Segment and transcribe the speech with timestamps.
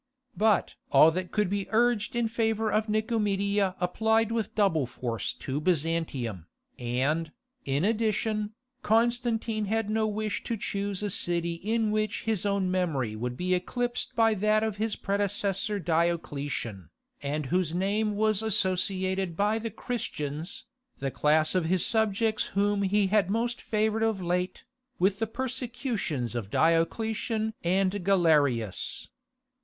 [0.35, 5.61] But all that could be urged in favour of Nicomedia applied with double force to
[5.61, 6.47] Byzantium,
[6.79, 7.31] and,
[7.65, 13.15] in addition, Constantine had no wish to choose a city in which his own memory
[13.15, 16.89] would be eclipsed by that of his predecessor Diocletian,
[17.21, 20.65] and whose name was associated by the Christians,
[20.97, 24.63] the class of his subjects whom he had most favoured of late,
[24.97, 29.07] with the persecutions of Diocletian and Galerius.